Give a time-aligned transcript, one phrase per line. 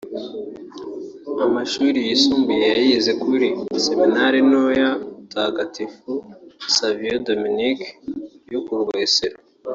[1.45, 3.47] Amashuri yisumbuye yayize kuri
[3.85, 6.09] “Seminari Nto ya Mutagatifu
[6.75, 7.87] Saviyo Dominiko”
[8.53, 9.37] yo ku Rwesero